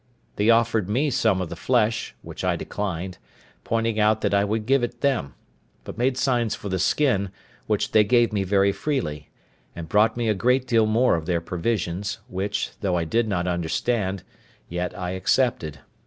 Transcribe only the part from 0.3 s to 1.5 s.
They offered me some of